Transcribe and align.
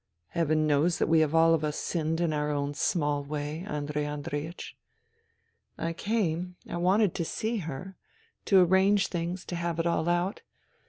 Heaven 0.29 0.65
knows 0.65 0.97
that 0.97 1.05
we 1.05 1.19
have 1.19 1.35
all 1.35 1.53
of 1.53 1.63
us 1.63 1.77
sinned 1.77 2.19
in 2.21 2.33
our 2.33 2.49
own 2.49 2.73
small 2.73 3.23
way, 3.23 3.63
Andrei 3.67 4.05
Andreiech. 4.05 4.73
I 5.77 5.93
came. 5.93 6.55
I 6.67 6.77
wanted 6.77 7.13
to 7.13 7.23
see 7.23 7.57
her, 7.57 7.97
to 8.45 8.63
arrange 8.63 9.09
things, 9.09 9.45
to 9.45 9.55
have 9.55 9.77
it 9.79 9.85
all 9.85 10.09
out. 10.09 10.41